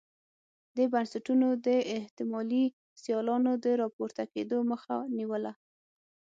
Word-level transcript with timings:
دې 0.75 0.85
بنسټونو 0.93 1.47
د 1.65 1.67
احتمالي 1.97 2.65
سیالانو 3.03 3.53
د 3.63 3.65
راپورته 3.81 4.23
کېدو 4.33 4.57
مخه 4.71 4.95
نیوله. 5.17 5.53